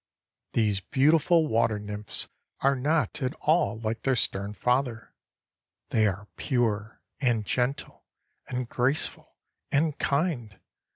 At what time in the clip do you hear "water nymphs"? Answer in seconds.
1.47-2.27